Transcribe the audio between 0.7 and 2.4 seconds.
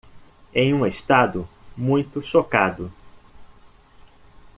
um estado muito